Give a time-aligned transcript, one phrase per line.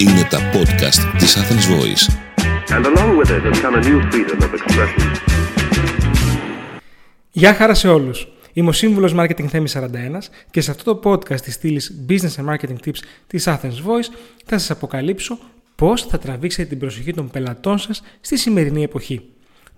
[0.00, 2.04] Είναι τα podcast της Athens Voice.
[2.76, 5.10] And along with it has come a new freedom of expression.
[7.30, 8.28] Γεια χαρά σε όλους.
[8.52, 9.86] Είμαι ο σύμβουλος Marketing Θέμη 41
[10.50, 14.10] και σε αυτό το podcast της στήλης Business and Marketing Tips της Athens Voice
[14.44, 15.38] θα σας αποκαλύψω
[15.74, 19.20] πώς θα τραβήξετε την προσοχή των πελατών σας στη σημερινή εποχή.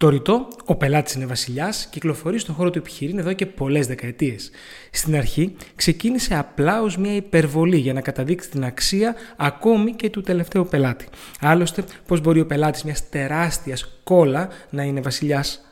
[0.00, 4.50] Το ρητό, ο πελάτης είναι βασιλιάς, κυκλοφορεί στον χώρο του επιχειρήν εδώ και πολλές δεκαετίες.
[4.90, 10.20] Στην αρχή ξεκίνησε απλά ως μια υπερβολή για να καταδείξει την αξία ακόμη και του
[10.20, 11.06] τελευταίου πελάτη.
[11.40, 15.64] Άλλωστε, πώς μπορεί ο πελάτης μιας τεράστιας κόλλα να είναι βασιλιάς;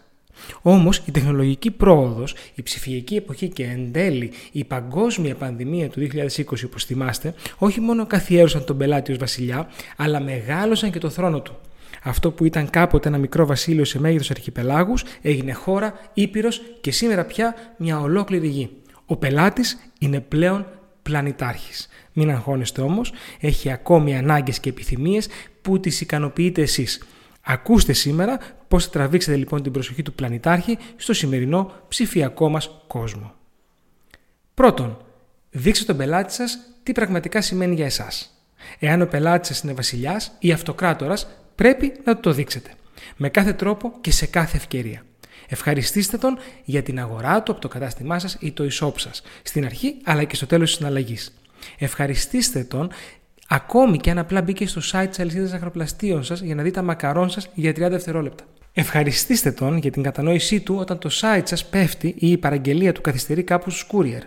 [0.62, 6.65] Όμως η τεχνολογική πρόοδος, η ψηφιακή εποχή και εν τέλει η παγκόσμια πανδημία του 2020,
[6.65, 11.56] όπως θυμάστε, όχι μόνο καθιέρωσαν τον πελάτη ως βασιλιά, αλλά μεγάλωσαν και το θρόνο του.
[12.02, 17.24] Αυτό που ήταν κάποτε ένα μικρό βασίλειο σε μέγεθος αρχιπελάγους έγινε χώρα, ήπειρος και σήμερα
[17.24, 18.70] πια μια ολόκληρη γη.
[19.06, 20.66] Ο πελάτης είναι πλέον
[21.02, 21.88] πλανητάρχης.
[22.12, 25.28] Μην αγχώνεστε όμως, έχει ακόμη ανάγκες και επιθυμίες
[25.62, 27.03] που τις ικανοποιείτε εσείς.
[27.42, 33.33] Ακούστε σήμερα πώς θα τραβήξετε λοιπόν την προσοχή του πλανητάρχη στο σημερινό ψηφιακό μας κόσμο.
[34.55, 34.98] Πρώτον,
[35.50, 38.42] δείξτε τον πελάτη σας τι πραγματικά σημαίνει για εσάς.
[38.78, 41.27] Εάν ο πελάτης σας είναι βασιλιάς ή αυτοκράτορας,
[41.59, 42.70] πρέπει να το δείξετε.
[43.17, 45.03] Με κάθε τρόπο και σε κάθε ευκαιρία.
[45.48, 49.64] Ευχαριστήστε τον για την αγορά του από το κατάστημά σας ή το e-shop σας, στην
[49.64, 51.39] αρχή αλλά και στο τέλος της συναλλαγής.
[51.79, 52.91] Ευχαριστήστε τον
[53.48, 56.83] ακόμη και αν απλά μπήκε στο site της αλυσίδας αγροπλαστείων σας για να δει τα
[56.83, 58.45] μακαρόν σας για 30 δευτερόλεπτα.
[58.73, 63.01] Ευχαριστήστε τον για την κατανόησή του όταν το site σας πέφτει ή η παραγγελία του
[63.01, 64.23] καθυστερεί κάπου στους courier.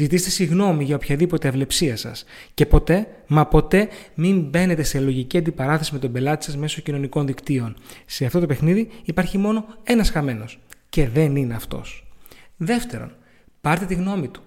[0.00, 2.24] Ζητήστε συγγνώμη για οποιαδήποτε αυλεψία σας.
[2.54, 7.26] Και ποτέ, μα ποτέ, μην μπαίνετε σε λογική αντιπαράθεση με τον πελάτη σας μέσω κοινωνικών
[7.26, 7.76] δικτύων.
[8.06, 10.58] Σε αυτό το παιχνίδι υπάρχει μόνο ένας χαμένος.
[10.88, 12.06] Και δεν είναι αυτός.
[12.56, 13.12] Δεύτερον,
[13.60, 14.42] πάρτε τη γνώμη του.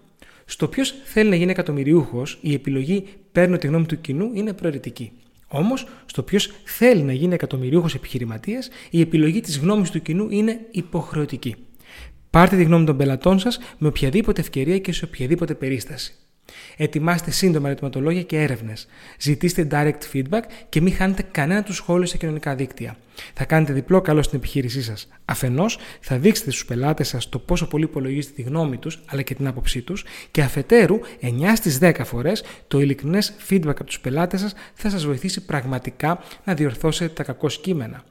[0.45, 5.11] Στο ποιος θέλει να γίνει εκατομμυριούχος, η επιλογή παίρνω τη γνώμη του κοινού είναι προαιρετική.
[5.47, 10.59] Όμως, στο ποιος θέλει να γίνει εκατομμυριούχος επιχειρηματίας, η επιλογή της γνώμης του κοινού είναι
[10.71, 11.55] υποχρεωτική.
[12.33, 16.13] Πάρτε τη γνώμη των πελατών σας με οποιαδήποτε ευκαιρία και σε οποιαδήποτε περίσταση.
[16.77, 18.87] Ετοιμάστε σύντομα ερωτηματολόγια και έρευνες.
[19.19, 22.97] Ζητήστε direct feedback και μην χάνετε κανένα τους σχόλιο στα κοινωνικά δίκτυα.
[23.33, 25.07] Θα κάνετε διπλό καλό στην επιχείρησή σας.
[25.25, 29.35] Αφενός, θα δείξετε στους πελάτες σας το πόσο πολύ υπολογίζετε τη γνώμη τους αλλά και
[29.35, 34.39] την άποψή τους, και αφετέρου, 9 στις 10 φορές, το ειλικρινές feedback από τους πελάτες
[34.39, 38.03] σας θα σας βοηθήσει πραγματικά να διορθώσετε τα κακό κείμενα.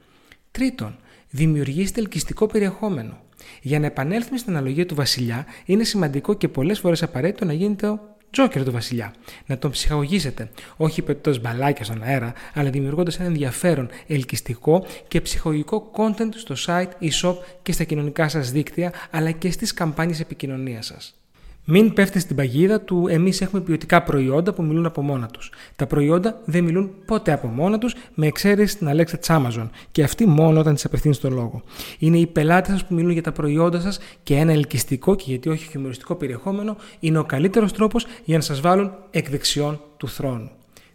[0.51, 0.97] Τρίτον,
[1.29, 3.21] δημιουργήστε ελκυστικό περιεχόμενο.
[3.65, 7.99] Για να επανέλθουμε στην αναλογία του βασιλιά, είναι σημαντικό και πολλές φορές απαραίτητο να γίνεται
[8.31, 9.13] Τζόκερ του Βασιλιά.
[9.45, 15.91] Να τον ψυχαγωγήσετε, όχι πετώντας μπαλάκια στον αέρα, αλλά δημιουργώντας ένα ενδιαφέρον, ελκυστικό και ψυχολογικό
[15.95, 21.22] content στο site, e-shop και στα κοινωνικά σας δίκτυα, αλλά και στις καμπάνιες επικοινωνίας σας.
[21.65, 25.51] Μην πέφτετε στην παγίδα του εμείς έχουμε ποιοτικά προϊόντα που μιλούν από μόνα τους.
[25.75, 29.69] Τα προϊόντα δεν μιλούν ποτέ από μόνα τους, με εξαίρεση την Alexa της Amazon.
[29.91, 31.63] Και αυτή μόνο όταν της απευθύνει το λόγο.
[31.99, 35.49] Είναι οι πελάτες σας που μιλούν για τα προϊόντα σας και ένα ελκυστικό και γιατί
[35.49, 40.51] όχι χιουμοριστικό περιεχόμενο είναι ο καλύτερος τρόπος για να σας βάλουν εκ δεξιών του θρόνου.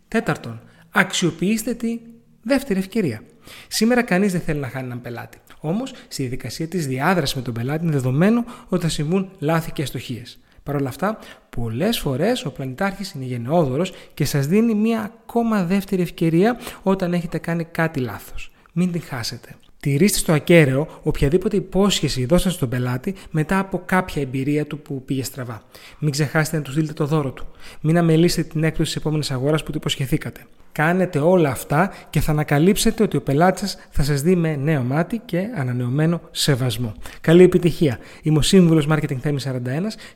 [0.09, 1.99] Τέταρτον, αξιοποιήστε τη
[2.43, 3.23] δεύτερη ευκαιρία.
[3.69, 5.39] Σήμερα κανείς δεν θέλει να χάνει έναν πελάτη.
[5.61, 9.83] Όμως, στη διαδικασία της διάδρασης με τον πελάτη είναι δεδομένο ότι θα συμβούν λάθη και
[9.83, 10.39] αστοχίες.
[10.69, 11.19] Παρ' όλα αυτά,
[11.51, 17.39] πολλές φορές ο πλανητάρχης είναι γενναιόδωρος και σας δίνει μία ακόμα δεύτερη ευκαιρία όταν έχετε
[17.39, 18.53] κάνει κάτι λάθος.
[18.73, 19.57] Μην την χάσετε.
[19.81, 25.25] Τηρήστε στο ακέραιο οποιαδήποτε υπόσχεση δώσατε στον πελάτη μετά από κάποια εμπειρία του που πήγε
[25.25, 25.63] στραβά.
[25.99, 27.47] Μην ξεχάσετε να του στείλετε το δώρο του.
[27.81, 30.47] Μην αμελήσετε την έκπτωση της επόμενης αγοράς που του υποσχεθήκατε.
[30.73, 34.83] Κάνετε όλα αυτά και θα ανακαλύψετε ότι ο πελάτης σα θα σας δει με νέο
[34.83, 36.95] μάτι και ανανεωμένο σεβασμό.
[37.21, 37.99] Καλή επιτυχία.
[38.23, 39.59] Είμαι ο σύμβουλος Marketing Θέμης 41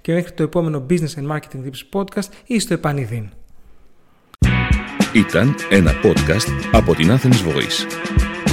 [0.00, 3.28] και μέχρι το επόμενο Business and Marketing Tips Podcast ή στο επανειδήν.
[5.14, 8.21] Ήταν ένα podcast από την Athens Voice.